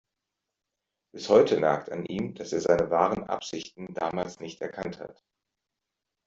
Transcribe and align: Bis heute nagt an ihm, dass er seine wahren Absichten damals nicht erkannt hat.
Bis 1.13 1.29
heute 1.29 1.59
nagt 1.59 1.91
an 1.91 2.05
ihm, 2.07 2.33
dass 2.33 2.53
er 2.53 2.61
seine 2.61 2.89
wahren 2.89 3.23
Absichten 3.25 3.93
damals 3.93 4.39
nicht 4.39 4.59
erkannt 4.59 4.97
hat. 4.99 5.23